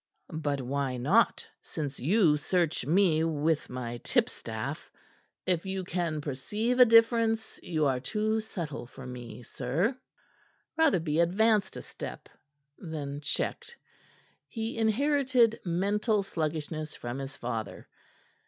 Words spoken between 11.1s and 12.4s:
advanced a step;